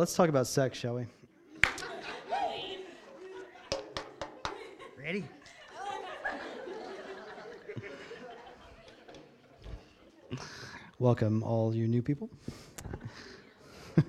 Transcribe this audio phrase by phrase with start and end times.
[0.00, 1.04] Let's talk about sex, shall we?
[4.98, 5.26] Ready?
[10.98, 12.30] Welcome, all you new people.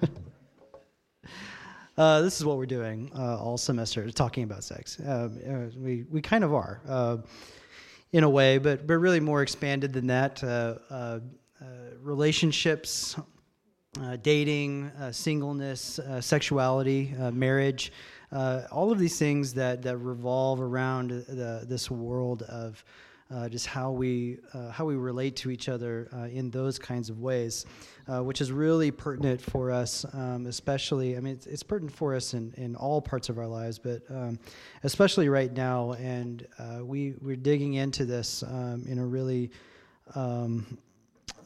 [1.97, 4.97] uh, this is what we're doing uh, all semester, talking about sex.
[5.05, 7.17] Um, uh, we, we kind of are, uh,
[8.13, 10.42] in a way, but, but really more expanded than that.
[10.42, 11.19] Uh, uh,
[12.01, 13.17] relationships,
[13.99, 17.91] uh, dating, uh, singleness, uh, sexuality, uh, marriage,
[18.31, 22.84] uh, all of these things that, that revolve around the, this world of
[23.30, 24.38] uh, just how we
[24.73, 27.66] how we relate to each other in those kinds of ways,
[28.08, 31.16] which is really pertinent for us, um, especially.
[31.16, 34.02] I mean, it's, it's, pertinent for us in, in all parts of our lives, but
[34.09, 34.38] um,
[34.84, 35.94] especially right now.
[35.94, 36.45] And
[36.81, 39.50] we we're digging into this um, in a really
[40.14, 40.78] um,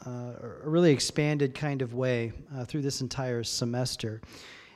[0.06, 4.22] a really expanded kind of way uh, through this entire semester.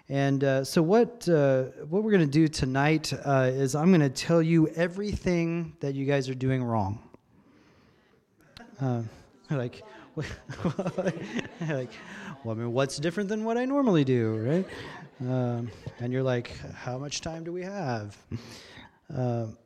[0.09, 4.01] And uh, so, what uh, what we're going to do tonight uh, is I'm going
[4.01, 6.99] to tell you everything that you guys are doing wrong.
[8.81, 9.03] Uh,
[9.51, 9.83] like,
[10.15, 11.91] like,
[12.43, 14.65] well, I mean, what's different than what I normally do, right?
[15.21, 18.17] Um, and you're like, how much time do we have?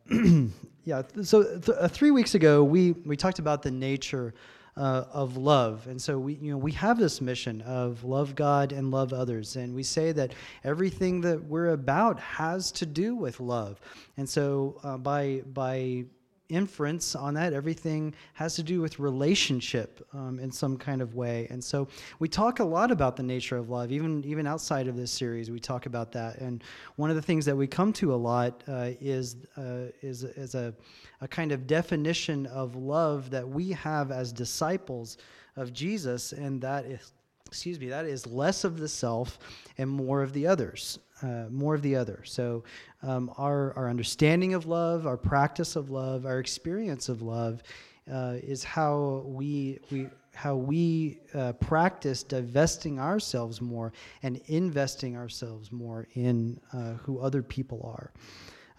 [0.84, 1.04] yeah.
[1.22, 4.34] So th- three weeks ago, we we talked about the nature
[4.76, 5.88] uh, of love.
[5.88, 9.56] And so we, you know, we have this mission of love God and love others.
[9.56, 13.80] And we say that everything that we're about has to do with love.
[14.18, 16.06] And so uh, by, by
[16.54, 17.54] inference on that.
[17.54, 21.48] Everything has to do with relationship um, in some kind of way.
[21.50, 21.88] And so
[22.20, 25.50] we talk a lot about the nature of love, even even outside of this series.
[25.50, 26.38] We talk about that.
[26.38, 26.64] And
[26.96, 30.56] one of the things that we come to a lot uh, is uh, is is
[30.56, 30.74] a
[31.22, 35.18] a kind of definition of love that we have as disciples
[35.56, 37.14] of Jesus, and that is
[37.54, 39.38] excuse me, that is less of the self
[39.78, 42.22] and more of the others, uh, more of the other.
[42.26, 42.64] So,
[43.02, 47.64] um, our, our understanding of love, our practice of love, our experience of love
[48.12, 53.94] uh, is how we, we, how we uh, practice divesting ourselves more
[54.24, 58.12] and investing ourselves more in uh, who other people are.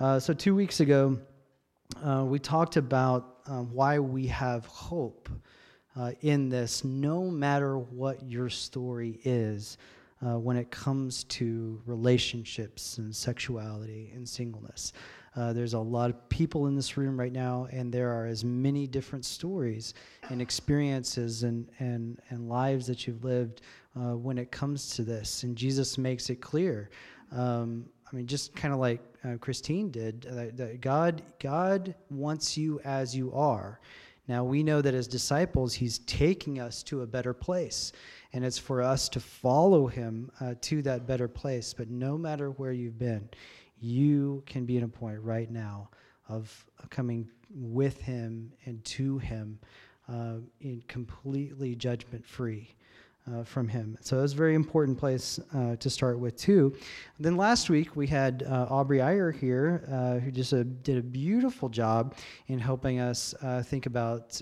[0.00, 1.18] Uh, so, two weeks ago,
[2.06, 5.28] uh, we talked about um, why we have hope
[6.22, 9.78] in this, no matter what your story is
[10.24, 14.92] uh, when it comes to relationships and sexuality and singleness.
[15.36, 18.44] Uh, there's a lot of people in this room right now, and there are as
[18.44, 19.94] many different stories
[20.30, 23.62] and experiences and, and, and lives that you've lived
[23.96, 25.42] uh, when it comes to this.
[25.42, 26.90] And Jesus makes it clear.
[27.32, 32.80] Um, I mean, just kind of like uh, Christine did, that God, God wants you
[32.84, 33.80] as you are.
[34.26, 37.92] Now we know that as disciples, He's taking us to a better place,
[38.32, 41.74] and it's for us to follow Him uh, to that better place.
[41.74, 43.28] But no matter where you've been,
[43.80, 45.90] you can be in a point right now
[46.28, 49.58] of coming with Him and to Him
[50.08, 52.74] uh, in completely judgment free
[53.32, 53.96] uh, from him.
[54.00, 56.74] So it was a very important place uh, to start with, too.
[57.16, 60.98] And then last week we had uh, Aubrey Iyer here, uh, who just uh, did
[60.98, 62.14] a beautiful job
[62.48, 64.40] in helping us uh, think about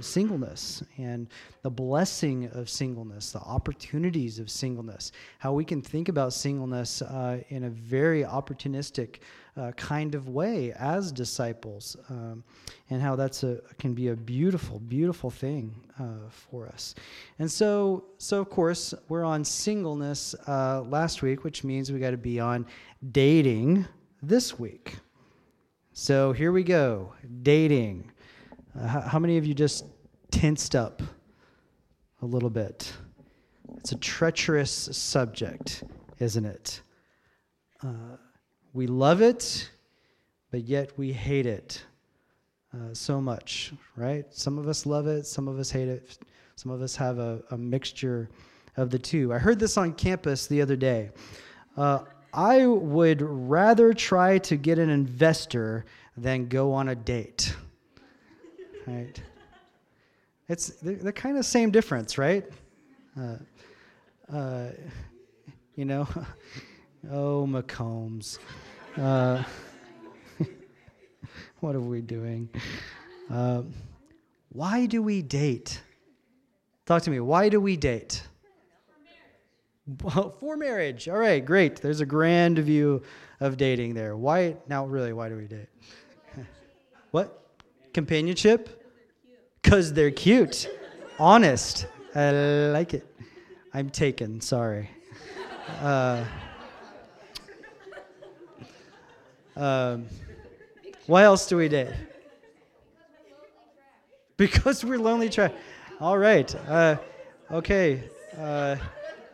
[0.00, 1.28] singleness and
[1.62, 7.02] the blessing of singleness, the opportunities of singleness, how we can think about singleness
[7.48, 9.18] in a very opportunistic
[9.56, 12.44] uh, kind of way as disciples, um,
[12.90, 16.94] and how that's a can be a beautiful, beautiful thing uh, for us.
[17.38, 22.10] And so, so of course, we're on singleness uh, last week, which means we got
[22.10, 22.66] to be on
[23.12, 23.86] dating
[24.22, 24.96] this week.
[25.92, 28.12] So here we go, dating.
[28.78, 29.86] Uh, how, how many of you just
[30.30, 31.02] tensed up
[32.20, 32.92] a little bit?
[33.78, 35.84] It's a treacherous subject,
[36.18, 36.82] isn't it?
[37.82, 38.16] Uh,
[38.76, 39.70] we love it,
[40.50, 41.82] but yet we hate it
[42.74, 44.26] uh, so much, right?
[44.30, 46.18] Some of us love it, some of us hate it,
[46.56, 48.28] some of us have a, a mixture
[48.76, 49.32] of the two.
[49.32, 51.08] I heard this on campus the other day.
[51.74, 52.00] Uh,
[52.34, 57.56] I would rather try to get an investor than go on a date.
[58.86, 59.18] Right?
[60.50, 62.44] It's the, kind of same difference, right?
[63.18, 63.36] Uh,
[64.30, 64.68] uh,
[65.76, 66.06] you know,
[67.10, 68.38] oh, McCombs.
[68.96, 69.42] Uh,
[71.60, 72.48] what are we doing?
[73.30, 73.62] Uh,
[74.50, 75.82] why do we date?
[76.86, 77.20] Talk to me.
[77.20, 78.26] Why do we date?
[80.02, 81.08] Well, for marriage.
[81.08, 81.76] All right, great.
[81.76, 83.02] There's a grand view
[83.40, 84.16] of dating there.
[84.16, 84.86] Why now?
[84.86, 85.68] Really, why do we date?
[87.12, 87.56] what?
[87.92, 88.82] Companionship?
[89.62, 90.68] Because they're cute.
[91.18, 91.86] Honest.
[92.14, 92.30] I
[92.72, 93.06] like it.
[93.74, 94.40] I'm taken.
[94.40, 94.90] Sorry.
[95.80, 96.24] Uh,
[99.56, 100.06] um,
[101.06, 101.88] why else do we date?
[104.36, 105.52] Because we're lonely trash.
[105.98, 106.54] All right.
[106.68, 106.96] Uh,
[107.50, 108.02] okay.
[108.38, 108.76] Uh,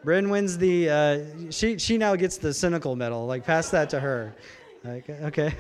[0.05, 0.89] Bryn wins the.
[0.89, 3.27] Uh, she she now gets the cynical medal.
[3.27, 4.33] Like pass that to her.
[4.85, 5.55] Like, okay.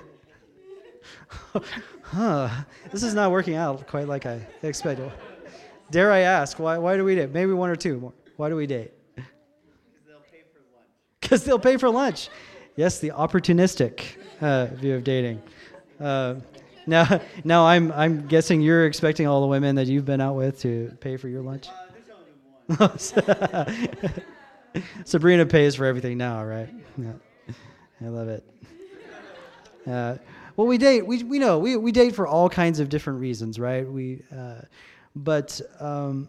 [2.02, 2.50] huh.
[2.92, 5.10] This is not working out quite like I expected.
[5.90, 6.78] Dare I ask why?
[6.78, 7.32] Why do we date?
[7.32, 8.12] Maybe one or two more.
[8.36, 8.92] Why do we date?
[9.16, 9.24] Because
[10.06, 10.88] they'll pay for lunch.
[11.20, 12.28] Because they'll pay for lunch.
[12.76, 15.40] Yes, the opportunistic uh, view of dating.
[16.00, 16.34] Uh,
[16.86, 20.60] now, now I'm I'm guessing you're expecting all the women that you've been out with
[20.62, 21.68] to pay for your lunch.
[25.04, 26.68] Sabrina pays for everything now, right?
[26.96, 27.12] Yeah.
[28.00, 28.44] I love it.
[29.86, 30.16] Uh,
[30.56, 31.06] well, we date.
[31.06, 33.86] We, we know we, we date for all kinds of different reasons, right?
[33.88, 34.62] We, uh,
[35.14, 36.28] but um,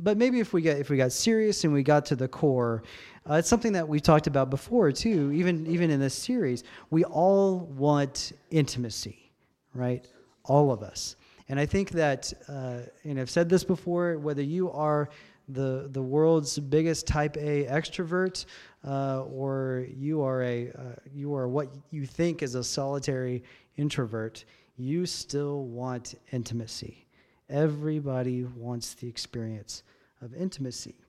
[0.00, 2.82] but maybe if we get if we got serious and we got to the core,
[3.28, 5.32] uh, it's something that we've talked about before too.
[5.32, 9.30] Even even in this series, we all want intimacy,
[9.72, 10.06] right?
[10.44, 11.16] All of us.
[11.48, 15.08] And I think that, uh, and I've said this before, whether you are
[15.48, 18.46] the the world's biggest type A extrovert,
[18.86, 20.82] uh, or you are a uh,
[21.12, 23.42] you are what you think is a solitary
[23.76, 24.44] introvert,
[24.76, 27.06] you still want intimacy.
[27.50, 29.82] Everybody wants the experience
[30.22, 31.03] of intimacy.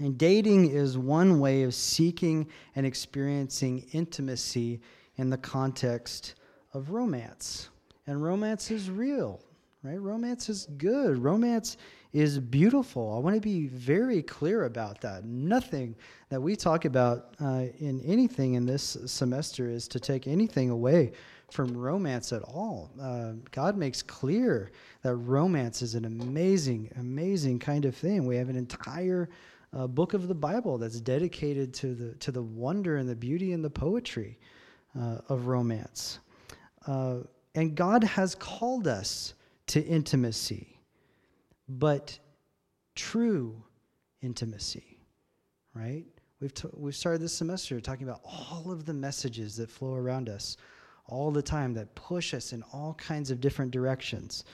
[0.00, 2.46] And dating is one way of seeking
[2.76, 4.80] and experiencing intimacy
[5.16, 6.34] in the context
[6.72, 7.70] of romance.
[8.06, 9.40] And romance is real,
[9.82, 10.00] right?
[10.00, 11.18] Romance is good.
[11.18, 11.78] Romance
[12.12, 13.14] is beautiful.
[13.14, 15.24] I want to be very clear about that.
[15.24, 15.96] Nothing
[16.28, 21.12] that we talk about uh, in anything in this semester is to take anything away
[21.50, 22.90] from romance at all.
[23.00, 24.70] Uh, God makes clear
[25.02, 28.26] that romance is an amazing, amazing kind of thing.
[28.26, 29.28] We have an entire
[29.72, 33.52] uh, book of the Bible that's dedicated to the to the wonder and the beauty
[33.52, 34.38] and the poetry
[34.98, 36.20] uh, of romance.
[36.86, 37.18] Uh,
[37.54, 39.34] and God has called us
[39.66, 40.80] to intimacy,
[41.68, 42.18] but
[42.94, 43.62] true
[44.22, 45.00] intimacy,
[45.74, 46.04] right?
[46.40, 50.28] We've, t- we've started this semester talking about all of the messages that flow around
[50.28, 50.56] us
[51.06, 54.44] all the time that push us in all kinds of different directions.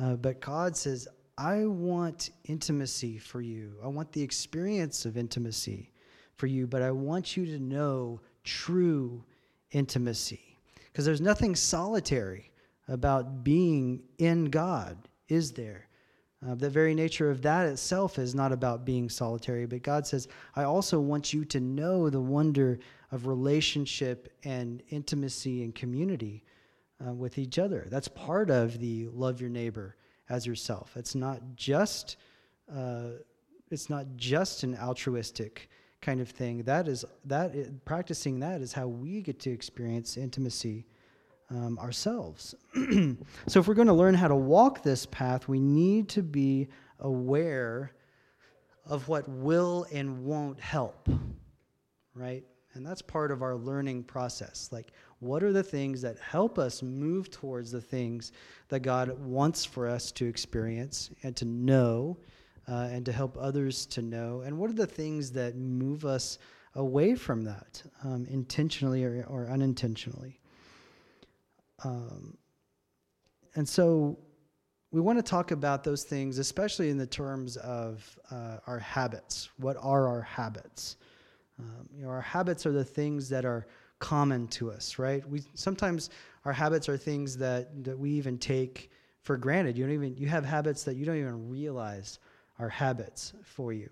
[0.00, 1.08] Uh, but God says,
[1.38, 3.74] I want intimacy for you.
[3.82, 5.90] I want the experience of intimacy
[6.34, 9.24] for you, but I want you to know true
[9.70, 10.58] intimacy.
[10.86, 12.50] Because there's nothing solitary
[12.88, 15.88] about being in God, is there?
[16.46, 20.28] Uh, the very nature of that itself is not about being solitary, but God says,
[20.56, 22.78] I also want you to know the wonder
[23.12, 26.42] of relationship and intimacy and community
[27.06, 27.86] uh, with each other.
[27.88, 29.96] That's part of the love your neighbor
[30.32, 30.96] as yourself.
[30.96, 32.16] It's not just
[32.74, 33.18] uh,
[33.70, 35.68] it's not just an altruistic
[36.00, 36.62] kind of thing.
[36.62, 40.86] That is that is, practicing that is how we get to experience intimacy
[41.50, 42.54] um, ourselves.
[43.46, 46.68] so if we're going to learn how to walk this path, we need to be
[46.98, 47.92] aware
[48.86, 51.08] of what will and won't help,
[52.14, 52.44] right?
[52.74, 54.70] And that's part of our learning process.
[54.72, 58.32] Like, what are the things that help us move towards the things
[58.68, 62.18] that God wants for us to experience and to know
[62.68, 64.40] uh, and to help others to know?
[64.40, 66.38] And what are the things that move us
[66.74, 70.40] away from that, um, intentionally or, or unintentionally?
[71.84, 72.36] Um,
[73.54, 74.18] and so
[74.92, 79.48] we want to talk about those things, especially in the terms of uh, our habits.
[79.56, 80.96] What are our habits?
[81.62, 83.66] Um, you know, our habits are the things that are
[83.98, 85.26] common to us, right?
[85.28, 86.10] We sometimes
[86.44, 88.90] our habits are things that that we even take
[89.22, 89.78] for granted.
[89.78, 92.18] You don't even you have habits that you don't even realize
[92.58, 93.88] are habits for you.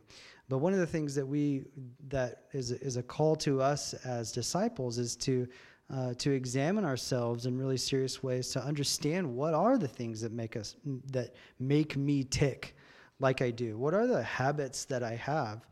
[0.49, 1.65] But one of the things that we
[2.09, 5.47] that is is a call to us as disciples is to
[5.93, 10.33] uh, to examine ourselves in really serious ways to understand what are the things that
[10.33, 10.77] make us
[11.13, 12.77] that make me tick
[13.21, 13.77] like I do.
[13.79, 15.67] What are the habits that I have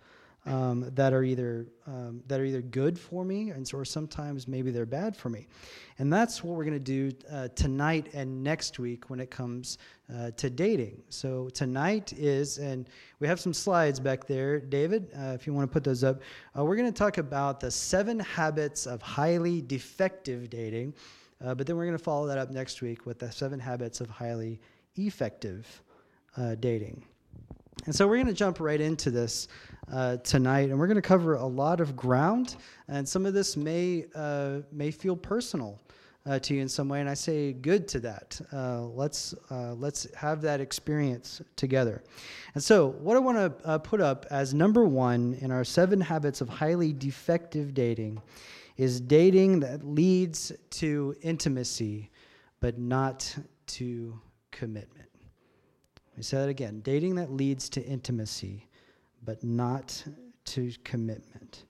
[0.46, 4.70] um, that are either um, that are either good for me, and or sometimes maybe
[4.70, 5.46] they're bad for me,
[5.98, 9.78] and that's what we're going to do uh, tonight and next week when it comes
[10.14, 11.02] uh, to dating.
[11.08, 12.88] So tonight is, and
[13.20, 16.20] we have some slides back there, David, uh, if you want to put those up.
[16.56, 20.94] Uh, we're going to talk about the seven habits of highly defective dating,
[21.44, 24.00] uh, but then we're going to follow that up next week with the seven habits
[24.00, 24.60] of highly
[24.96, 25.82] effective
[26.36, 27.04] uh, dating.
[27.86, 29.48] And so we're going to jump right into this
[29.90, 32.56] uh, tonight, and we're going to cover a lot of ground.
[32.88, 35.80] And some of this may uh, may feel personal
[36.26, 38.40] uh, to you in some way, and I say good to that.
[38.52, 42.02] Uh, let's uh, let's have that experience together.
[42.54, 46.00] And so, what I want to uh, put up as number one in our seven
[46.00, 48.20] habits of highly defective dating
[48.76, 52.10] is dating that leads to intimacy,
[52.60, 53.34] but not
[53.66, 54.20] to
[54.50, 55.07] commitment.
[56.18, 58.68] Me say that again: dating that leads to intimacy,
[59.24, 60.02] but not
[60.46, 61.64] to commitment.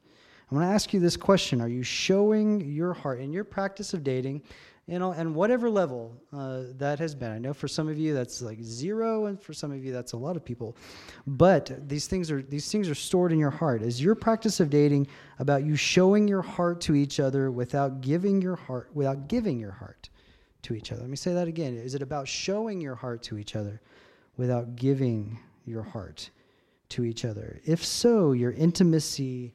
[0.51, 3.93] I want to ask you this question Are you showing your heart in your practice
[3.93, 4.41] of dating,
[4.87, 7.31] you know, and whatever level uh, that has been?
[7.31, 10.15] I know for some of you that's like zero, and for some of you that's
[10.15, 10.79] a lot of people.
[11.27, 13.83] But these things are these things are stored in your heart.
[13.83, 15.09] Is your practice of dating
[15.41, 19.73] about you showing your heart to each other without giving your heart without giving your
[19.73, 20.09] heart
[20.63, 21.03] to each other?
[21.03, 21.77] Let me say that again.
[21.77, 23.83] Is it about showing your heart to each other
[24.39, 26.31] without giving your heart
[26.89, 27.61] to each other?
[27.67, 29.53] If so, your intimacy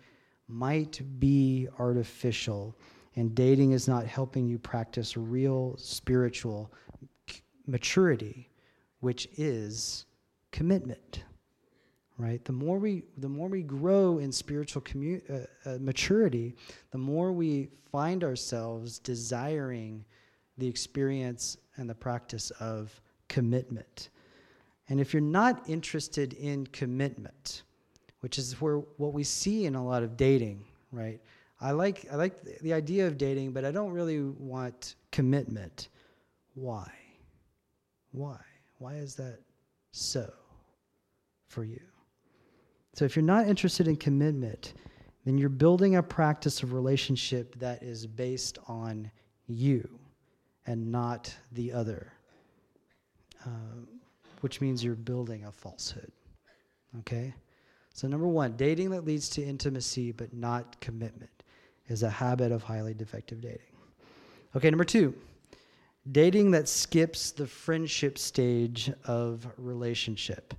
[0.47, 2.77] might be artificial,
[3.15, 6.71] and dating is not helping you practice real spiritual
[7.65, 8.51] maturity,
[8.99, 10.05] which is
[10.51, 11.23] commitment.
[12.19, 12.45] Right?
[12.45, 16.55] The more we the more we grow in spiritual commu- uh, uh, maturity,
[16.91, 20.05] the more we find ourselves desiring
[20.59, 24.09] the experience and the practice of commitment.
[24.93, 27.63] And if you're not interested in commitment,
[28.19, 31.19] which is where what we see in a lot of dating, right?
[31.59, 35.87] I like I like the idea of dating, but I don't really want commitment.
[36.53, 36.91] Why?
[38.11, 38.37] Why?
[38.77, 39.39] Why is that
[39.93, 40.31] so
[41.47, 41.81] for you?
[42.93, 44.75] So if you're not interested in commitment,
[45.25, 49.09] then you're building a practice of relationship that is based on
[49.47, 49.89] you
[50.67, 52.13] and not the other,
[53.43, 53.49] uh,
[54.43, 56.11] which means you're building a falsehood.
[56.99, 57.33] Okay?
[57.93, 61.31] So, number one, dating that leads to intimacy but not commitment
[61.87, 63.59] is a habit of highly defective dating.
[64.53, 65.15] Okay, number two,
[66.11, 70.53] dating that skips the friendship stage of relationship.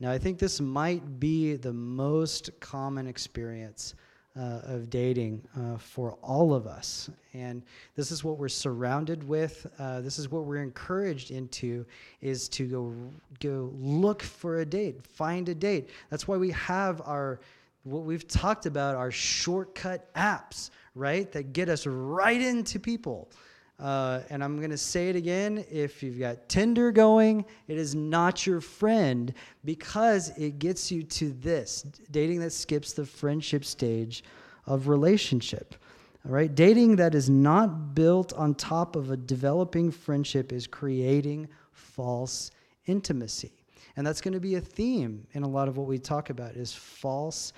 [0.00, 3.94] Now, I think this might be the most common experience
[4.38, 7.10] uh, of dating uh, for all of us.
[7.32, 7.62] And
[7.94, 9.66] this is what we're surrounded with.
[9.78, 11.86] Uh, this is what we're encouraged into
[12.20, 12.94] is to go
[13.40, 15.90] go look for a date, find a date.
[16.10, 17.40] That's why we have our
[17.84, 21.30] what we've talked about our shortcut apps, right?
[21.32, 23.28] That get us right into people.
[23.78, 27.94] Uh, and I'm going to say it again if you've got Tinder going, it is
[27.94, 34.24] not your friend because it gets you to this dating that skips the friendship stage
[34.64, 35.74] of relationship.
[36.24, 36.52] All right?
[36.52, 42.50] Dating that is not built on top of a developing friendship is creating false
[42.86, 43.52] intimacy.
[43.96, 46.52] And that's going to be a theme in a lot of what we talk about
[46.52, 47.52] is false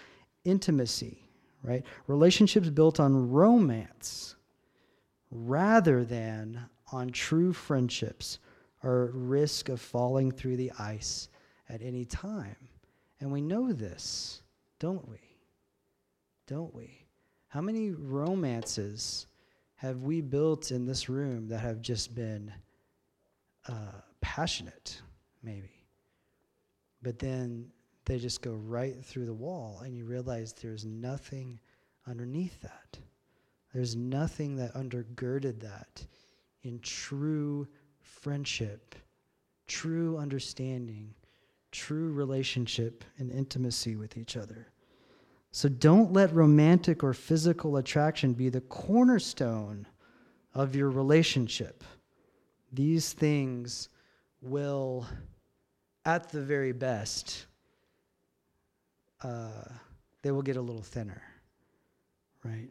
[0.45, 1.31] intimacy,
[1.63, 1.85] right?
[2.09, 4.35] Relationships built on romance
[5.31, 6.61] rather than
[6.93, 8.39] on true friendships
[8.83, 11.29] at risk of falling through the ice
[11.69, 12.57] at any time.
[13.21, 14.43] And we know this,
[14.79, 15.19] don't we?
[16.47, 17.07] Don't we?
[17.49, 19.27] How many romances
[19.77, 22.53] have we built in this room that have just been
[23.69, 25.01] uh, passionate,
[25.43, 25.85] maybe?
[27.03, 27.71] But then
[28.05, 31.59] they just go right through the wall, and you realize there's nothing
[32.07, 32.99] underneath that.
[33.73, 36.07] There's nothing that undergirded that
[36.63, 37.69] in true
[38.01, 38.95] friendship,
[39.67, 41.15] true understanding,
[41.71, 44.69] true relationship and intimacy with each other.
[45.51, 49.87] So don't let romantic or physical attraction be the cornerstone
[50.55, 51.85] of your relationship.
[52.73, 53.89] These things
[54.41, 55.07] will,
[56.05, 57.47] at the very best,
[59.23, 59.65] uh,
[60.23, 61.23] they will get a little thinner,
[62.45, 62.71] right?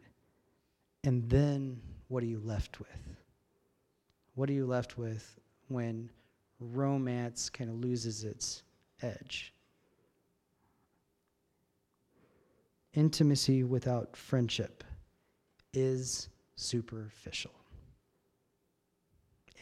[1.08, 3.16] And then what are you left with?
[4.34, 6.10] What are you left with when
[6.60, 8.62] romance kind of loses its
[9.00, 9.54] edge?
[12.92, 14.84] Intimacy without friendship
[15.72, 17.52] is superficial.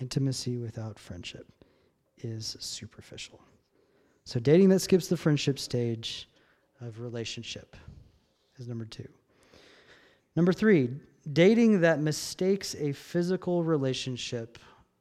[0.00, 1.46] Intimacy without friendship
[2.24, 3.40] is superficial.
[4.24, 6.28] So, dating that skips the friendship stage
[6.80, 7.76] of relationship
[8.58, 9.08] is number two.
[10.34, 10.90] Number three,
[11.32, 14.58] dating that mistakes a physical relationship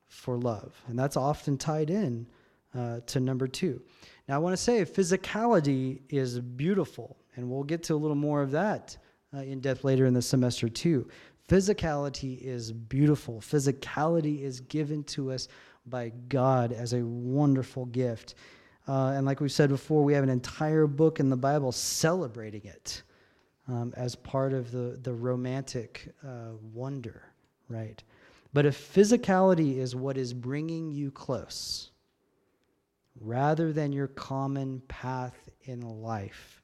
[0.08, 0.76] for love.
[0.88, 2.26] And that's often tied in
[2.76, 3.82] uh, to number two.
[4.28, 8.42] Now, I want to say physicality is beautiful, and we'll get to a little more
[8.42, 8.98] of that
[9.36, 11.08] uh, in depth later in the semester, too.
[11.48, 15.48] Physicality is beautiful, physicality is given to us
[15.86, 18.34] by God as a wonderful gift.
[18.88, 22.64] Uh, and like we said before, we have an entire book in the Bible celebrating
[22.66, 23.04] it
[23.68, 27.24] um, as part of the, the romantic uh, wonder,
[27.70, 28.02] right?
[28.54, 31.92] But if physicality is what is bringing you close,
[33.20, 36.62] rather than your common path in life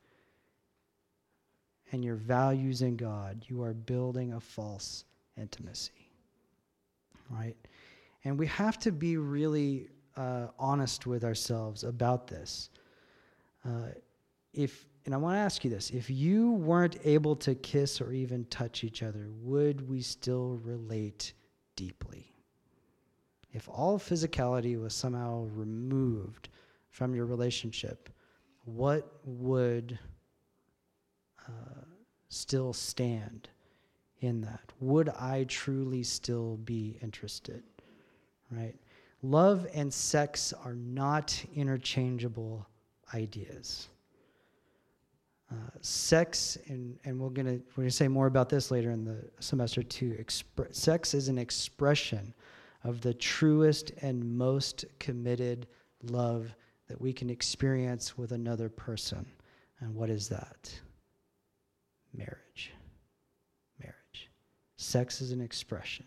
[1.92, 5.06] and your values in God, you are building a false
[5.38, 6.10] intimacy.
[7.30, 7.58] Right?
[8.24, 12.70] And we have to be really uh, honest with ourselves about this.
[13.66, 13.90] Uh,
[14.54, 18.12] if and I want to ask you this if you weren't able to kiss or
[18.12, 21.34] even touch each other, would we still relate
[21.76, 22.32] deeply?
[23.54, 26.50] If all physicality was somehow removed
[26.90, 28.10] from your relationship,
[28.66, 29.98] what would
[31.48, 31.84] uh,
[32.30, 33.50] still stand
[34.20, 34.72] in that?
[34.80, 37.64] Would I truly still be interested?
[38.52, 38.76] Right?
[39.24, 42.68] Love and sex are not interchangeable
[43.14, 43.88] ideas.
[45.82, 49.82] Sex, and, and we're gonna we're gonna say more about this later in the semester
[49.82, 50.16] too.
[50.20, 52.34] Expre- sex is an expression
[52.84, 55.68] of the truest and most committed
[56.04, 56.56] love
[56.88, 59.26] that we can experience with another person.
[59.80, 60.72] And what is that?
[62.14, 62.72] Marriage.
[63.80, 64.30] Marriage.
[64.78, 66.06] Sex is an expression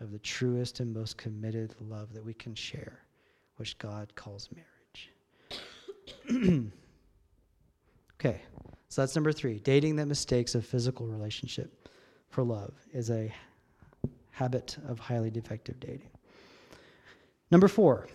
[0.00, 3.00] of the truest and most committed love that we can share,
[3.56, 5.10] which God calls marriage.
[8.20, 8.40] Okay,
[8.88, 9.58] so that's number three.
[9.58, 11.88] Dating that mistakes a physical relationship
[12.28, 13.32] for love is a
[14.30, 16.10] habit of highly defective dating.
[17.50, 18.08] Number four,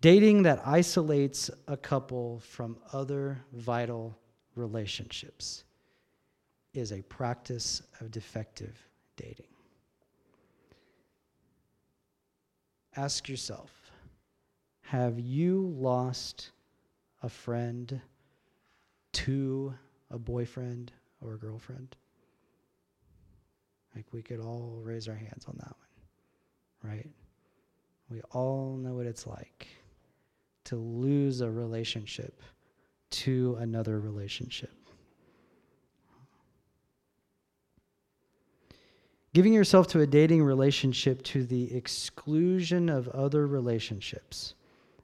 [0.00, 4.18] dating that isolates a couple from other vital
[4.56, 5.64] relationships
[6.74, 8.84] is a practice of defective
[9.16, 9.46] dating.
[12.96, 13.70] Ask yourself
[14.82, 16.50] have you lost
[17.22, 18.00] a friend?
[19.12, 19.74] to
[20.10, 21.96] a boyfriend or a girlfriend?
[23.94, 27.10] Like we could all raise our hands on that one, right?
[28.10, 29.68] We all know what it's like
[30.64, 32.40] to lose a relationship
[33.10, 34.72] to another relationship.
[39.34, 44.54] Giving yourself to a dating relationship to the exclusion of other relationships,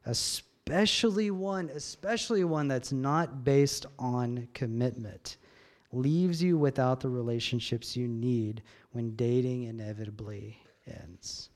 [0.05, 5.39] especially especially one, especially one that's not based on commitment,
[5.93, 11.49] leaves you without the relationships you need when dating inevitably ends.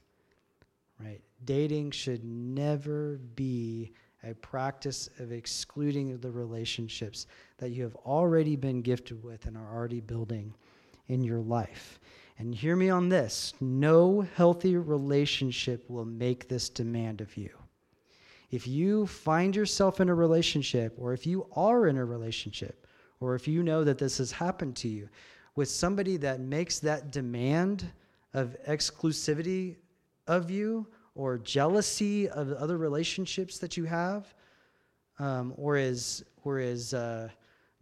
[0.99, 1.21] Right?
[1.45, 3.93] Dating should never be
[4.25, 7.27] a practice of excluding the relationships
[7.59, 10.55] that you have already been gifted with and are already building
[11.09, 12.01] in your life.
[12.39, 17.51] And hear me on this no healthy relationship will make this demand of you
[18.53, 22.87] if you find yourself in a relationship, or if you are in a relationship,
[23.19, 25.09] or if you know that this has happened to you
[25.57, 27.91] with somebody that makes that demand
[28.35, 29.77] of exclusivity
[30.27, 34.35] of you, or jealousy of other relationships that you have,
[35.19, 37.29] um, or is or is uh,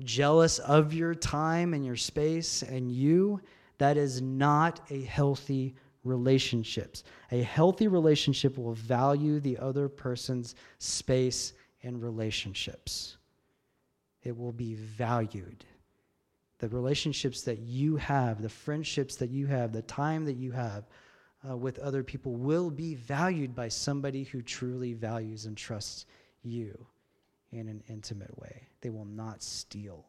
[0.04, 3.40] jealous of your time and your space and you,
[3.78, 7.04] that is not a healthy relationships.
[7.30, 13.16] A healthy relationship will value the other person's space and relationships.
[14.22, 15.64] It will be valued.
[16.58, 20.84] The relationships that you have, the friendships that you have, the time that you have
[21.48, 26.04] uh, with other people will be valued by somebody who truly values and trusts
[26.42, 26.86] you
[27.52, 28.68] in an intimate way.
[28.82, 30.04] They will not steal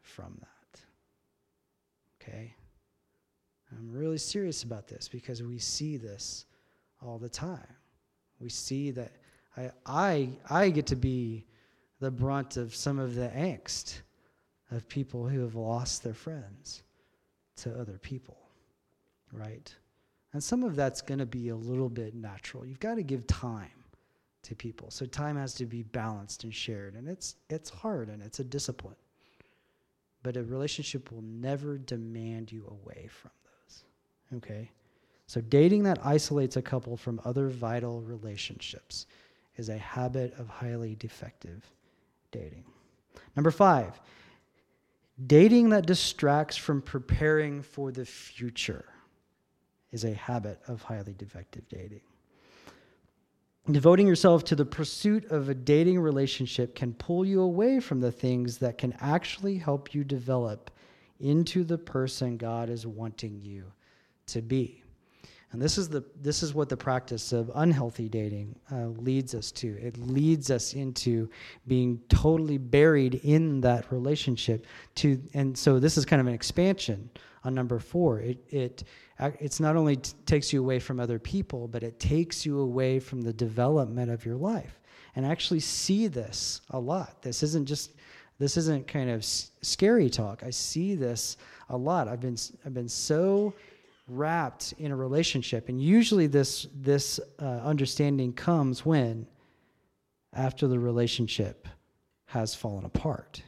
[0.00, 0.80] from that.
[2.22, 2.54] Okay?
[3.76, 6.46] I'm really serious about this because we see this
[7.04, 7.66] all the time.
[8.40, 9.12] We see that
[9.56, 11.44] I, I, I get to be
[12.00, 14.00] the brunt of some of the angst
[14.70, 16.82] of people who have lost their friends
[17.56, 18.38] to other people,
[19.32, 19.74] right?
[20.32, 22.64] And some of that's going to be a little bit natural.
[22.64, 23.70] You've got to give time
[24.42, 24.90] to people.
[24.90, 26.94] So time has to be balanced and shared.
[26.94, 28.96] And it's, it's hard and it's a discipline.
[30.22, 33.30] But a relationship will never demand you away from
[34.36, 34.70] Okay?
[35.26, 39.06] So, dating that isolates a couple from other vital relationships
[39.56, 41.66] is a habit of highly defective
[42.30, 42.64] dating.
[43.36, 44.00] Number five,
[45.26, 48.86] dating that distracts from preparing for the future
[49.92, 52.00] is a habit of highly defective dating.
[53.70, 58.12] Devoting yourself to the pursuit of a dating relationship can pull you away from the
[58.12, 60.70] things that can actually help you develop
[61.20, 63.64] into the person God is wanting you
[64.28, 64.82] to be.
[65.50, 69.50] And this is the this is what the practice of unhealthy dating uh, leads us
[69.52, 69.78] to.
[69.80, 71.30] It leads us into
[71.66, 74.66] being totally buried in that relationship.
[74.96, 77.08] To and so this is kind of an expansion
[77.44, 78.20] on number four.
[78.20, 78.84] It it
[79.18, 83.00] it's not only t- takes you away from other people, but it takes you away
[83.00, 84.78] from the development of your life.
[85.16, 87.22] And I actually see this a lot.
[87.22, 87.92] This isn't just
[88.38, 90.42] this isn't kind of scary talk.
[90.44, 91.38] I see this
[91.70, 92.06] a lot.
[92.06, 92.36] I've been
[92.66, 93.54] I've been so
[94.08, 95.68] wrapped in a relationship.
[95.68, 99.26] And usually this this uh, understanding comes when?
[100.32, 101.66] After the relationship
[102.26, 103.42] has fallen apart.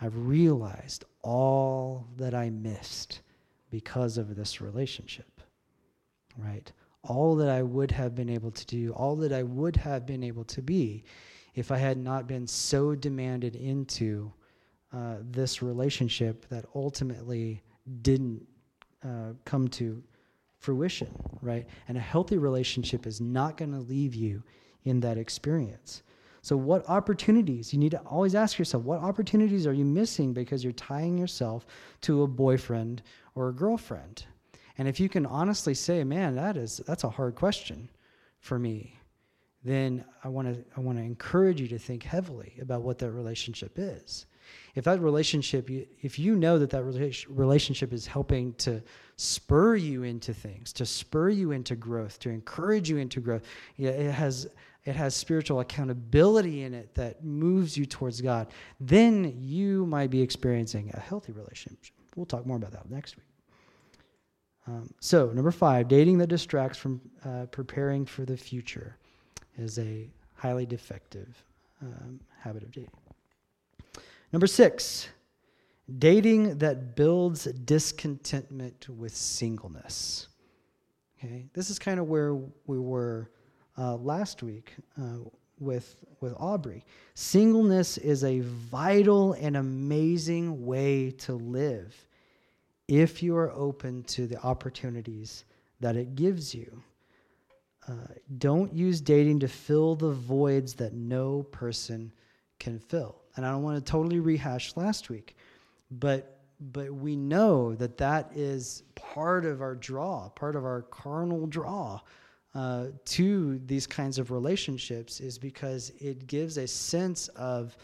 [0.00, 3.20] I've realized all that i missed
[3.70, 5.32] because of this relationship
[6.38, 6.70] right?
[7.04, 10.22] All that i would have been able to do all that i would have been
[10.22, 11.04] able to be
[11.54, 14.32] if i had not been so demanded into
[14.92, 17.60] uh, this relationship that ultimately
[18.02, 18.46] didn't
[19.04, 20.02] uh, come to
[20.58, 21.08] fruition,
[21.40, 21.66] right?
[21.88, 24.42] And a healthy relationship is not going to leave you
[24.84, 26.02] in that experience.
[26.40, 27.72] So, what opportunities?
[27.72, 31.66] You need to always ask yourself, what opportunities are you missing because you're tying yourself
[32.02, 33.02] to a boyfriend
[33.34, 34.24] or a girlfriend?
[34.78, 37.88] And if you can honestly say, man, that is that's a hard question
[38.40, 38.98] for me,
[39.62, 43.12] then I want to I want to encourage you to think heavily about what that
[43.12, 44.26] relationship is
[44.74, 45.68] if that relationship
[46.02, 46.84] if you know that that
[47.28, 48.82] relationship is helping to
[49.16, 53.42] spur you into things to spur you into growth to encourage you into growth
[53.76, 54.48] it has
[54.84, 58.48] it has spiritual accountability in it that moves you towards god
[58.80, 61.94] then you might be experiencing a healthy relationship.
[62.16, 63.26] We'll talk more about that next week.
[64.66, 68.96] Um, so number five dating that distracts from uh, preparing for the future
[69.56, 71.42] is a highly defective
[71.82, 72.90] um, habit of dating
[74.32, 75.08] Number six,
[75.98, 80.28] dating that builds discontentment with singleness.
[81.18, 82.34] Okay, this is kind of where
[82.66, 83.30] we were
[83.76, 85.18] uh, last week uh,
[85.58, 86.84] with with Aubrey.
[87.14, 91.94] Singleness is a vital and amazing way to live
[92.88, 95.44] if you are open to the opportunities
[95.80, 96.82] that it gives you.
[97.86, 97.92] Uh,
[98.38, 102.12] don't use dating to fill the voids that no person
[102.62, 105.36] can fill and I don't want to totally rehash last week,
[105.90, 111.48] but but we know that that is part of our draw, part of our carnal
[111.48, 112.00] draw
[112.54, 117.76] uh, to these kinds of relationships, is because it gives a sense of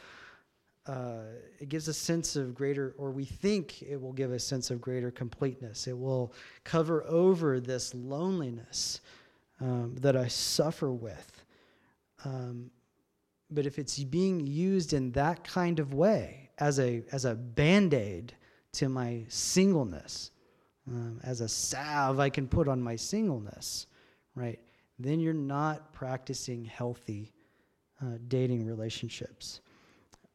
[0.87, 1.23] uh,
[1.59, 4.81] it gives a sense of greater, or we think it will give a sense of
[4.81, 5.87] greater completeness.
[5.87, 6.33] It will
[6.65, 9.01] cover over this loneliness
[9.61, 11.43] um, that I suffer with.
[12.25, 12.71] Um,
[13.51, 17.95] but if it's being used in that kind of way, as a, as a band
[17.95, 18.35] aid
[18.73, 20.31] to my singleness,
[20.89, 23.87] um, as a salve I can put on my singleness,
[24.35, 24.59] right?
[24.99, 27.33] Then you're not practicing healthy
[28.03, 29.61] uh, dating relationships.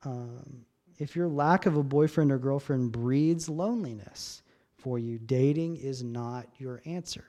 [0.03, 0.65] Um,
[0.99, 4.41] if your lack of a boyfriend or girlfriend breeds loneliness
[4.75, 7.25] for you, dating is not your answer.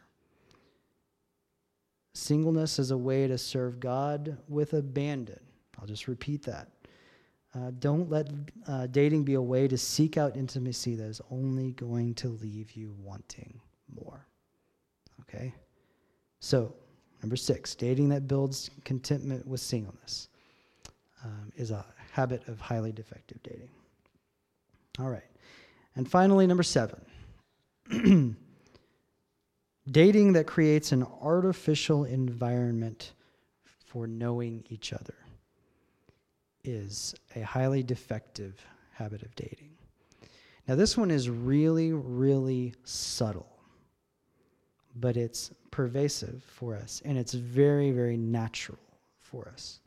[2.14, 5.40] Singleness is a way to serve God with abandon
[5.80, 6.68] I'll just repeat that.
[7.54, 8.28] Uh, don't let
[8.66, 12.72] uh, dating be a way to seek out intimacy that is only going to leave
[12.72, 13.60] you wanting
[13.94, 14.26] more.
[15.20, 15.54] Okay?
[16.40, 16.74] So,
[17.22, 20.28] number six, dating that builds contentment with singleness
[21.24, 23.70] um, is a habit of highly defective dating.
[24.98, 25.22] All right.
[25.96, 27.00] And finally, number seven,
[29.90, 33.12] dating that creates an artificial environment
[33.86, 35.14] for knowing each other
[36.64, 39.70] is a highly defective habit of dating.
[40.66, 43.48] Now, this one is really, really subtle,
[44.96, 48.78] but it's pervasive for us, and it's very, very natural
[49.20, 49.80] for us.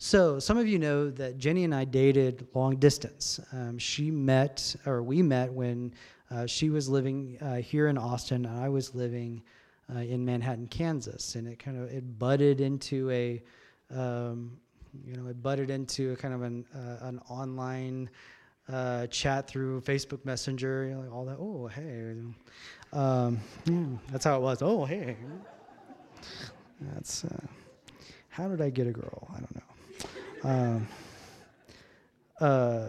[0.00, 3.40] So, some of you know that Jenny and I dated long distance.
[3.52, 5.92] Um, she met, or we met, when
[6.30, 9.42] uh, she was living uh, here in Austin, and I was living
[9.92, 13.42] uh, in Manhattan, Kansas, and it kind of it budded into a
[13.90, 14.58] um,
[15.04, 18.10] you know, it butted into a kind of an, uh, an online
[18.70, 21.36] uh, chat through Facebook Messenger, you know, all that.
[21.38, 22.14] Oh, hey.
[22.92, 24.62] Um, yeah, that's how it was.
[24.62, 25.16] Oh, hey.
[26.80, 27.46] That's, uh,
[28.28, 29.28] how did I get a girl?
[29.34, 30.50] I don't know.
[30.50, 30.88] Um,
[32.40, 32.88] uh,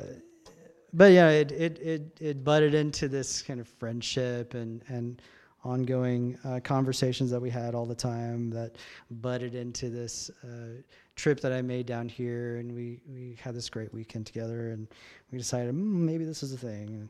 [0.94, 5.22] but yeah, it, it, it, it butted into this kind of friendship and, and
[5.64, 8.76] ongoing uh, conversations that we had all the time that
[9.12, 10.82] butted into this uh,
[11.20, 14.88] trip that I made down here, and we we had this great weekend together, and
[15.32, 17.10] we decided mm, maybe this is a thing,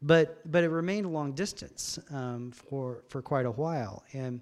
[0.00, 4.40] but but it remained long distance um, for for quite a while, and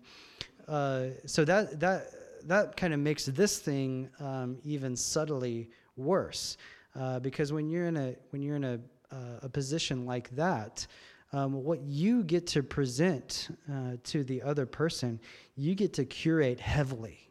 [0.68, 2.10] uh, so that that
[2.44, 6.58] that kind of makes this thing um, even subtly worse,
[6.94, 8.78] uh, because when you're in a when you're in a
[9.10, 10.86] uh, a position like that.
[11.32, 15.20] Um, what you get to present uh, to the other person,
[15.56, 17.25] you get to curate heavily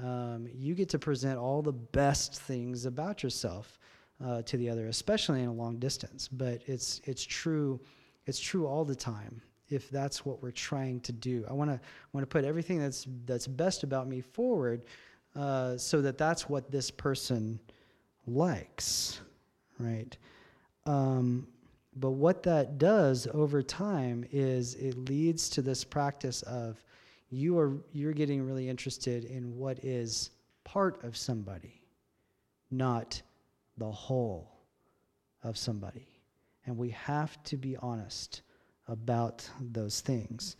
[0.00, 3.78] um, you get to present all the best things about yourself
[4.24, 6.28] uh, to the other, especially in a long distance.
[6.28, 7.80] But it's it's true,
[8.26, 9.42] it's true all the time.
[9.68, 11.80] If that's what we're trying to do, I want to
[12.12, 14.86] want to put everything that's that's best about me forward,
[15.36, 17.60] uh, so that that's what this person
[18.26, 19.20] likes,
[19.78, 20.16] right?
[20.86, 21.46] Um,
[21.96, 26.82] but what that does over time is it leads to this practice of
[27.32, 30.30] you are you're getting really interested in what is
[30.64, 31.80] part of somebody,
[32.70, 33.20] not
[33.78, 34.52] the whole
[35.42, 36.06] of somebody.
[36.66, 38.42] And we have to be honest
[38.86, 40.56] about those things.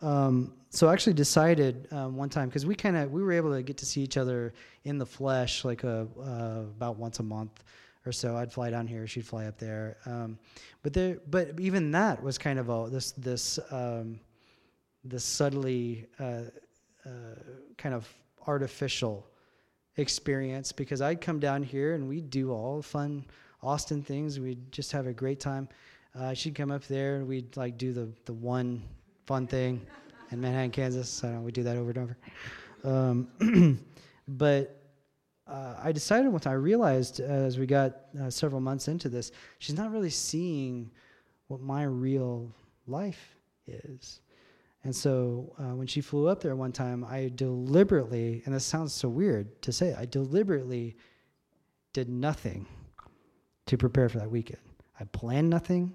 [0.00, 3.54] Um, so I actually decided um, one time because we kind of we were able
[3.54, 7.22] to get to see each other in the flesh like a, uh, about once a
[7.22, 7.62] month
[8.06, 8.36] or so.
[8.36, 9.98] I'd fly down here, she'd fly up there.
[10.06, 10.38] Um,
[10.82, 14.20] but there, but even that was kind of a this this um,
[15.04, 16.42] the subtly uh,
[17.04, 17.10] uh,
[17.76, 18.08] kind of
[18.46, 19.26] artificial
[19.96, 23.24] experience because I'd come down here and we'd do all fun
[23.62, 24.40] Austin things.
[24.40, 25.68] We'd just have a great time.
[26.14, 28.82] Uh, she'd come up there and we'd like do the, the one
[29.26, 29.84] fun thing
[30.30, 31.22] in Manhattan, Kansas.
[31.24, 32.16] I don't know, we do that over and over.
[32.84, 33.80] Um,
[34.28, 34.80] but
[35.46, 39.76] uh, I decided once I realized as we got uh, several months into this, she's
[39.76, 40.90] not really seeing
[41.48, 42.50] what my real
[42.86, 43.36] life
[43.66, 44.20] is.
[44.84, 48.92] And so uh, when she flew up there one time, I deliberately, and this sounds
[48.92, 50.96] so weird to say, I deliberately
[51.94, 52.66] did nothing
[53.66, 54.60] to prepare for that weekend.
[55.00, 55.94] I planned nothing.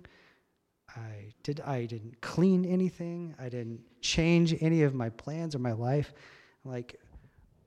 [0.96, 1.62] I did.
[1.62, 3.36] I didn't clean anything.
[3.40, 6.14] I didn't change any of my plans or my life.
[6.64, 7.00] Like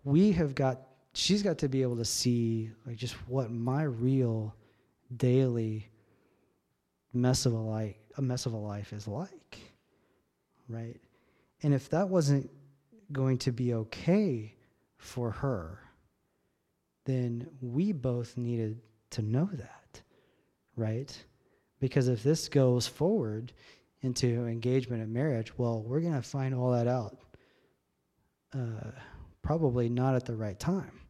[0.03, 0.81] we have got.
[1.15, 4.55] She's got to be able to see like just what my real
[5.17, 5.89] daily
[7.13, 9.59] mess of a life, a mess of a life is like,
[10.69, 10.99] right?
[11.63, 12.51] And if that wasn't
[13.13, 14.55] going to be okay
[14.97, 15.79] for her,
[17.05, 20.03] then we both needed to know that,
[20.77, 21.17] right?
[21.81, 23.53] Because if this goes forward
[24.03, 27.19] into engagement and marriage, well, we're going to find all that out
[28.55, 28.91] uh,
[29.43, 31.01] probably not at the right time,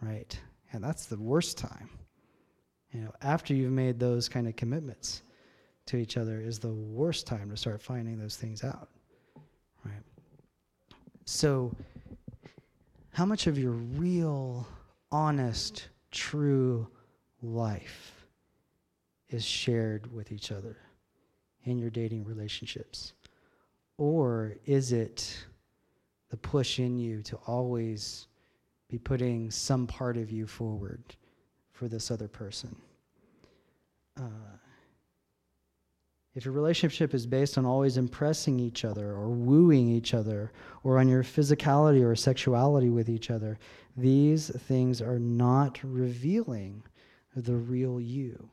[0.00, 0.38] right?
[0.72, 1.88] And that's the worst time.
[2.92, 5.22] You know, after you've made those kind of commitments
[5.86, 8.88] to each other is the worst time to start finding those things out.
[11.32, 11.72] So,
[13.12, 14.66] how much of your real,
[15.12, 16.88] honest, true
[17.40, 18.26] life
[19.28, 20.76] is shared with each other
[21.62, 23.12] in your dating relationships?
[23.96, 25.46] Or is it
[26.30, 28.26] the push in you to always
[28.88, 31.14] be putting some part of you forward
[31.70, 32.74] for this other person?
[34.18, 34.56] Uh,
[36.40, 40.50] if your relationship is based on always impressing each other or wooing each other
[40.84, 43.58] or on your physicality or sexuality with each other,
[43.94, 46.82] these things are not revealing
[47.36, 48.48] the real you.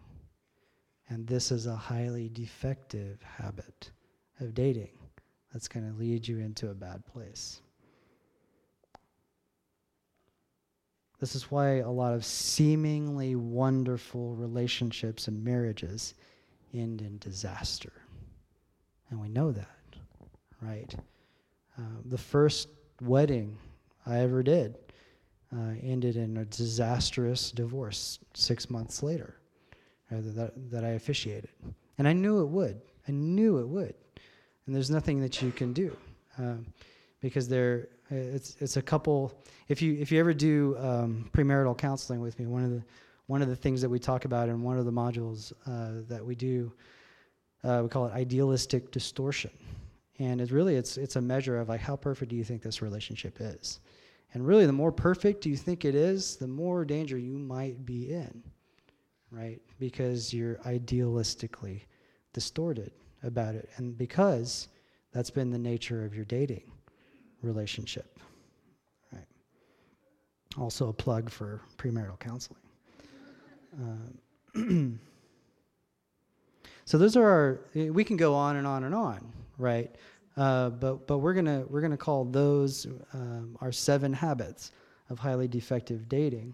[1.08, 3.92] And this is a highly defective habit
[4.42, 4.92] of dating
[5.54, 7.62] that's going to lead you into a bad place.
[11.22, 16.16] This is why a lot of seemingly wonderful relationships and marriages
[16.74, 17.94] end in disaster.
[19.10, 19.78] And we know that,
[20.62, 20.94] right?
[21.78, 22.70] Uh, the first
[23.02, 23.58] wedding
[24.06, 24.78] I ever did
[25.56, 29.36] uh, ended in a disastrous divorce six months later
[30.12, 31.50] uh, that, that I officiated.
[31.98, 32.82] And I knew it would.
[33.08, 33.94] I knew it would.
[34.66, 35.96] And there's nothing that you can do
[36.38, 36.66] um,
[37.22, 39.42] because there, it's, it's a couple.
[39.70, 42.84] If you, if you ever do um, premarital counseling with me, one of the
[43.28, 46.26] one of the things that we talk about in one of the modules uh, that
[46.26, 46.74] we do,
[47.64, 49.52] uh, we call it idealistic distortion.
[50.20, 52.82] And it's really it's it's a measure of like how perfect do you think this
[52.82, 53.82] relationship is,
[54.34, 58.12] and really the more perfect you think it is, the more danger you might be
[58.12, 58.44] in,
[59.30, 59.62] right?
[59.80, 61.82] Because you're idealistically
[62.34, 64.70] distorted about it, and because
[65.12, 66.72] that's been the nature of your dating
[67.44, 68.18] relationship,
[69.14, 69.28] right?
[70.58, 72.60] Also a plug for premarital counseling.
[73.78, 75.00] Um,
[76.86, 77.60] so those are our.
[77.74, 79.96] We can go on and on and on, right?
[80.36, 84.72] Uh, but but we're gonna we're gonna call those um, our seven habits
[85.10, 86.54] of highly defective dating.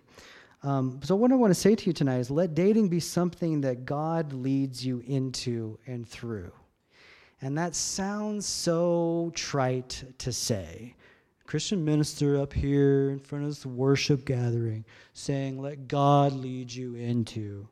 [0.63, 3.61] Um, so, what I want to say to you tonight is let dating be something
[3.61, 6.51] that God leads you into and through.
[7.41, 10.95] And that sounds so trite to say.
[11.45, 16.95] Christian minister up here in front of this worship gathering saying, Let God lead you
[16.95, 17.67] into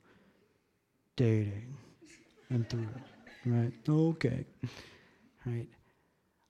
[1.15, 1.75] dating
[2.49, 2.87] and through.
[3.45, 3.71] Right?
[3.87, 4.45] Okay.
[5.45, 5.67] Right?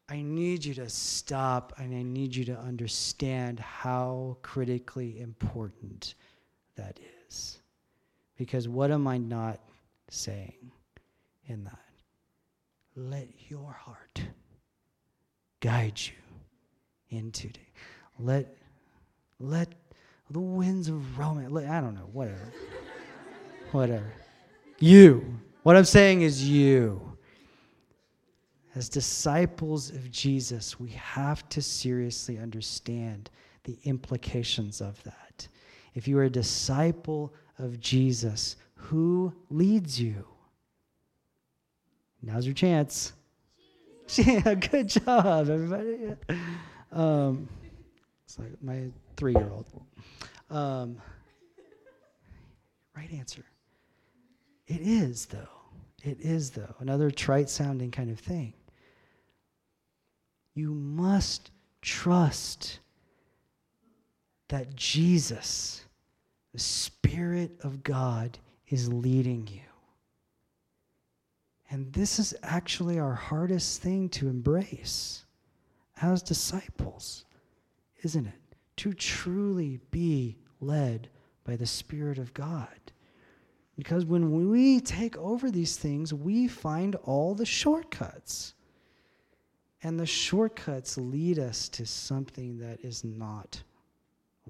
[0.09, 6.15] I need you to stop and I need you to understand how critically important
[6.75, 7.59] that is.
[8.37, 9.61] Because what am I not
[10.09, 10.71] saying
[11.45, 11.77] in that?
[12.95, 14.21] Let your heart
[15.61, 16.20] guide you
[17.11, 17.59] into it.
[18.19, 18.55] Let,
[19.39, 19.69] let
[20.29, 22.53] the winds of romance, I don't know, whatever.
[23.71, 24.13] whatever.
[24.79, 25.39] You.
[25.63, 27.01] What I'm saying is you.
[28.73, 33.29] As disciples of Jesus, we have to seriously understand
[33.63, 35.47] the implications of that.
[35.93, 40.25] If you are a disciple of Jesus, who leads you?
[42.21, 43.13] Now's your chance.
[44.15, 46.15] Yeah, good job, everybody.
[46.91, 47.47] Um,
[48.25, 49.65] it's like my three year old.
[50.49, 50.97] Um,
[52.95, 53.43] right answer.
[54.67, 55.47] It is, though.
[56.03, 56.75] It is, though.
[56.79, 58.53] Another trite sounding kind of thing.
[60.53, 61.51] You must
[61.81, 62.79] trust
[64.49, 65.85] that Jesus,
[66.53, 69.61] the Spirit of God, is leading you.
[71.69, 75.25] And this is actually our hardest thing to embrace
[76.01, 77.25] as disciples,
[78.03, 78.55] isn't it?
[78.77, 81.09] To truly be led
[81.43, 82.67] by the Spirit of God.
[83.77, 88.53] Because when we take over these things, we find all the shortcuts.
[89.83, 93.61] And the shortcuts lead us to something that is not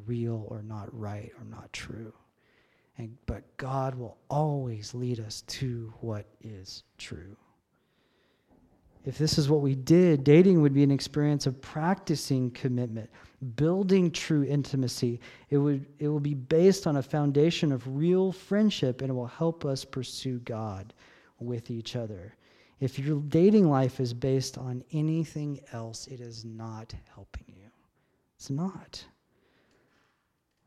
[0.06, 2.14] real or not right or not true.
[2.98, 7.38] And, but God will always lead us to what is true.
[9.04, 13.10] If this is what we did, dating would be an experience of practicing commitment,
[13.56, 15.20] building true intimacy.
[15.50, 19.26] It would it will be based on a foundation of real friendship and it will
[19.26, 20.94] help us pursue God
[21.40, 22.36] with each other.
[22.80, 27.70] If your dating life is based on anything else, it is not helping you.
[28.36, 29.04] It's not.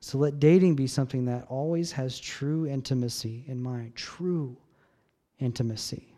[0.01, 4.57] So let dating be something that always has true intimacy in mind, true
[5.39, 6.14] intimacy.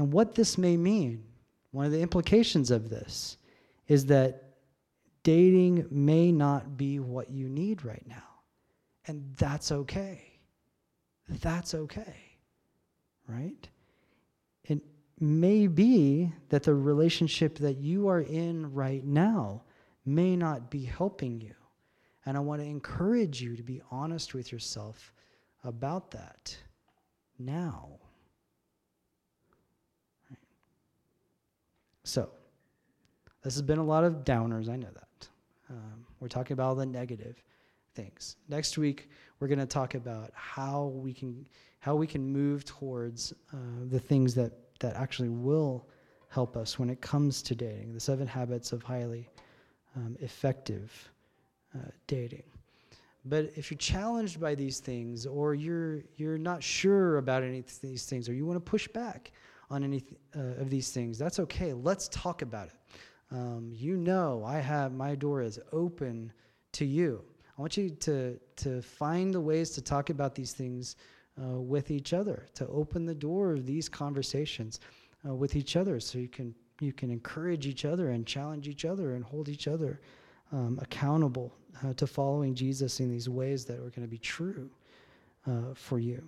[0.00, 1.22] And what this may mean,
[1.72, 3.36] one of the implications of this
[3.86, 4.54] is that
[5.24, 8.22] dating may not be what you need right now.
[9.06, 10.22] And that's okay.
[11.28, 12.16] That's okay.
[13.28, 13.68] Right?
[14.64, 14.80] It
[15.20, 19.64] may be that the relationship that you are in right now
[20.06, 21.54] may not be helping you.
[22.24, 25.12] And I want to encourage you to be honest with yourself
[25.62, 26.56] about that
[27.38, 27.98] now.
[32.10, 32.28] So,
[33.44, 35.28] this has been a lot of downers, I know that.
[35.70, 37.40] Um, we're talking about all the negative
[37.94, 38.34] things.
[38.48, 41.46] Next week, we're going to talk about how we can
[41.78, 43.56] how we can move towards uh,
[43.90, 45.86] the things that that actually will
[46.30, 47.92] help us when it comes to dating.
[47.92, 49.30] The seven habits of highly
[49.94, 51.12] um, effective
[51.76, 52.42] uh, dating.
[53.24, 57.80] But if you're challenged by these things, or you're you're not sure about any of
[57.80, 59.30] these things, or you want to push back
[59.70, 60.04] on any
[60.36, 61.72] uh, of these things, that's okay.
[61.72, 62.74] Let's talk about it.
[63.30, 66.32] Um, you know, I have my door is open
[66.72, 67.22] to you.
[67.56, 70.96] I want you to to find the ways to talk about these things
[71.40, 74.80] uh, with each other, to open the door of these conversations
[75.26, 78.84] uh, with each other, so you can you can encourage each other and challenge each
[78.84, 80.00] other and hold each other
[80.52, 81.52] um, accountable
[81.84, 84.70] uh, to following Jesus in these ways that are going to be true
[85.46, 86.22] uh, for you.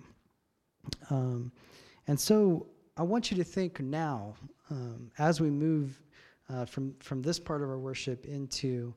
[1.09, 1.51] Um,
[2.07, 4.35] and so I want you to think now,
[4.69, 5.99] um, as we move
[6.49, 8.93] uh, from, from this part of our worship into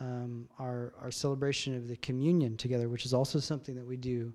[0.00, 4.32] um, our, our celebration of the communion together, which is also something that we do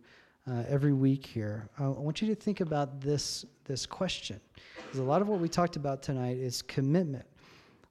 [0.49, 1.67] uh, every week here.
[1.79, 4.39] I want you to think about this, this question.
[4.85, 7.25] Because a lot of what we talked about tonight is commitment.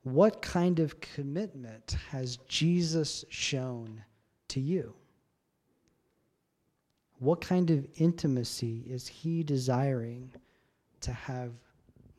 [0.04, 4.02] What kind of commitment has Jesus shown
[4.48, 4.94] to you?
[7.18, 10.32] What kind of intimacy is he desiring
[11.02, 11.52] to have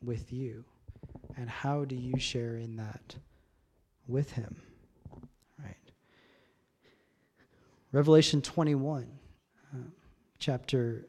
[0.02, 0.64] with you?
[1.36, 3.14] And how do you share in that
[4.06, 4.56] with him?
[5.62, 5.76] Right.
[7.92, 9.06] Revelation 21,
[9.72, 9.78] uh,
[10.38, 11.06] chapter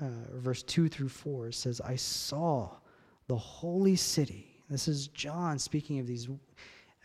[0.00, 0.04] uh,
[0.34, 2.70] verse 2 through 4 says, I saw
[3.26, 6.28] the holy city this is John speaking of these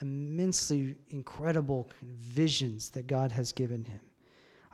[0.01, 3.99] immensely incredible visions that God has given him.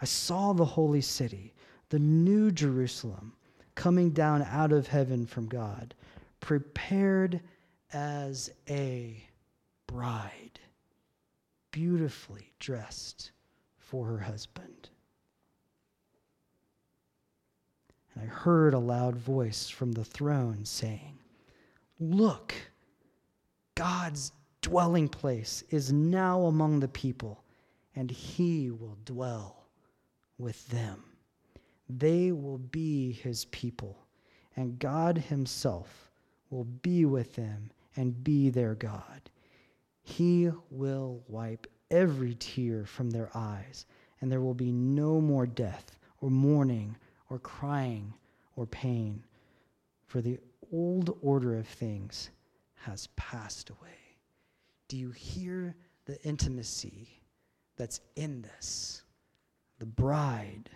[0.02, 1.54] I saw the holy city,
[1.90, 3.34] the new Jerusalem,
[3.76, 5.94] coming down out of heaven from God,
[6.40, 7.42] prepared
[7.94, 9.24] as a
[9.88, 10.60] bride,
[11.72, 13.32] beautifully dressed
[13.78, 14.90] for her husband.
[18.14, 21.20] And I heard a loud voice from the throne saying,
[22.00, 22.54] Look,
[23.76, 27.44] God's dwelling place is now among the people,
[27.96, 29.68] and he will dwell
[30.38, 31.04] with them.
[31.90, 33.98] They will be his people,
[34.56, 36.10] and God himself
[36.50, 39.30] will be with them and be their God.
[40.02, 43.86] He will wipe every tear from their eyes,
[44.22, 46.96] and there will be no more death or mourning
[47.30, 48.14] or crying
[48.56, 49.24] or pain,
[50.06, 50.40] for the
[50.72, 52.30] old order of things
[52.76, 54.18] has passed away.
[54.88, 55.76] Do you hear
[56.06, 57.22] the intimacy
[57.76, 59.04] that's in this?
[59.80, 60.70] The bride,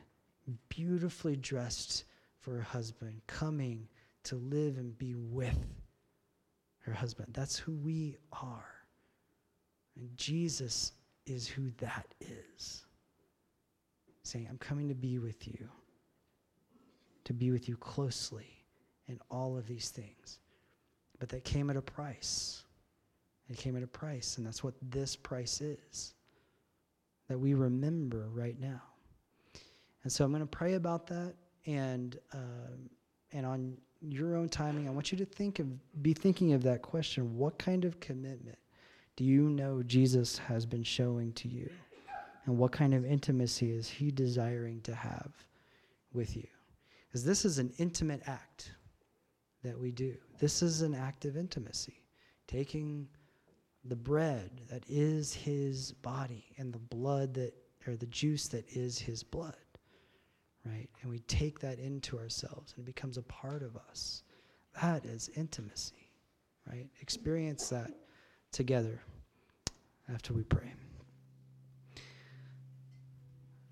[0.70, 2.06] beautifully dressed
[2.40, 3.88] for her husband, coming
[4.24, 5.58] to live and be with
[6.80, 7.30] her husband.
[7.34, 8.66] That's who we are.
[9.98, 10.94] And Jesus
[11.26, 12.86] is who that is.
[14.24, 15.68] Saying, I'm coming to be with you,
[17.26, 18.66] to be with you closely
[19.08, 20.40] in all of these things.
[21.20, 22.64] But that came at a price.
[23.50, 26.14] It came at a price, and that's what this price is
[27.28, 28.82] that we remember right now.
[30.04, 31.34] And so I'm going to pray about that,
[31.66, 32.72] and uh,
[33.32, 35.68] and on your own timing, I want you to think of
[36.02, 38.58] be thinking of that question: What kind of commitment
[39.18, 41.70] do you know Jesus has been showing to you,
[42.46, 45.32] and what kind of intimacy is He desiring to have
[46.14, 46.48] with you?
[47.08, 48.72] Because this is an intimate act
[49.64, 50.16] that we do.
[50.40, 52.06] This is an act of intimacy,
[52.48, 53.08] taking
[53.86, 57.54] the bread that is his body and the blood that
[57.88, 59.56] or the juice that is his blood
[60.70, 60.90] right?
[61.02, 64.24] And we take that into ourselves and it becomes a part of us.
[64.82, 66.10] That is intimacy
[66.70, 66.88] right?
[67.02, 67.92] Experience that
[68.52, 69.02] together
[70.14, 70.74] after we pray.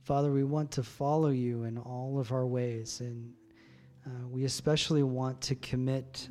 [0.04, 3.34] Father we want to follow you in all of our ways and
[4.06, 6.30] uh, we especially want to commit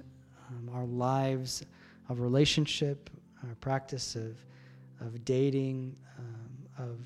[0.49, 1.65] um, our lives
[2.09, 3.11] of relationship
[3.47, 4.37] our practice of,
[5.01, 6.99] of dating, um, of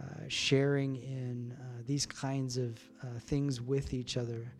[0.00, 4.52] uh, sharing in uh, these kinds of uh, things with each other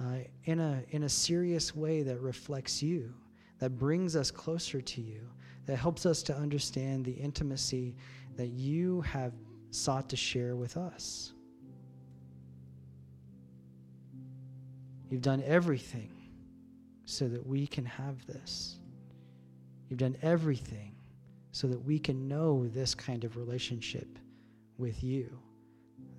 [0.00, 0.16] uh,
[0.46, 3.12] in, a, in a serious way that reflects you,
[3.58, 5.20] that brings us closer to you,
[5.66, 7.94] that helps us to understand the intimacy
[8.36, 9.34] that you have
[9.70, 11.34] sought to share with us.
[15.10, 16.10] You've done everything
[17.04, 18.78] so that we can have this.
[19.90, 20.94] You've done everything
[21.50, 24.18] so that we can know this kind of relationship
[24.78, 25.38] with you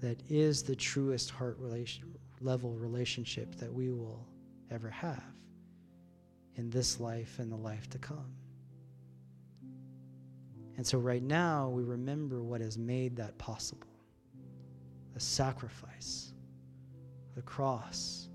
[0.04, 4.28] that is the truest heart relation, level relationship that we will
[4.70, 5.24] ever have
[6.58, 8.36] in this life and the life to come.
[10.76, 13.88] And so, right now, we remember what has made that possible
[15.14, 16.34] the sacrifice,
[17.36, 18.28] the cross,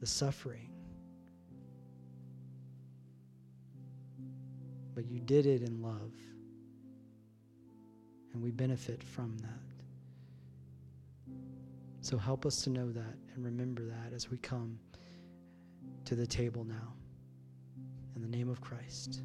[0.00, 0.70] the suffering,
[4.94, 6.12] but you did it in love.
[8.32, 9.71] And we benefit from that.
[12.02, 14.76] So help us to know that and remember that as we come
[16.04, 16.94] to the table now.
[18.16, 19.22] In the name of Christ.